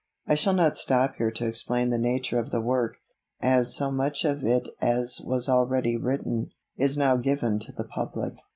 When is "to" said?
1.29-1.45, 7.59-7.71